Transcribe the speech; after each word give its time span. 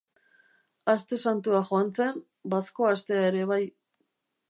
Aste 0.93 1.19
santua 1.27 1.61
joan 1.69 1.93
zen, 1.99 2.19
bazko 2.57 2.91
astea 2.97 3.25
ere 3.31 3.49
bai. 3.55 3.63